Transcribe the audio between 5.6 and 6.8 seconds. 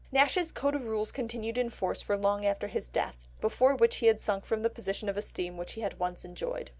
he had once enjoyed.